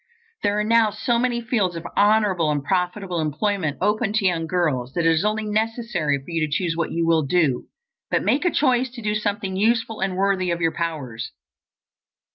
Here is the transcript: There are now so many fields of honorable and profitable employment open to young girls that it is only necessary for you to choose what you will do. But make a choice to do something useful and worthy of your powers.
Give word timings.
There 0.41 0.59
are 0.59 0.63
now 0.63 0.89
so 0.89 1.19
many 1.19 1.41
fields 1.41 1.75
of 1.75 1.85
honorable 1.95 2.49
and 2.49 2.63
profitable 2.63 3.19
employment 3.19 3.77
open 3.81 4.13
to 4.13 4.25
young 4.25 4.47
girls 4.47 4.93
that 4.93 5.05
it 5.05 5.11
is 5.11 5.23
only 5.23 5.45
necessary 5.45 6.17
for 6.17 6.25
you 6.27 6.43
to 6.47 6.51
choose 6.51 6.75
what 6.75 6.91
you 6.91 7.05
will 7.05 7.21
do. 7.21 7.67
But 8.09 8.23
make 8.23 8.43
a 8.43 8.49
choice 8.49 8.89
to 8.95 9.01
do 9.03 9.13
something 9.13 9.55
useful 9.55 9.99
and 9.99 10.17
worthy 10.17 10.49
of 10.49 10.59
your 10.59 10.73
powers. 10.73 11.31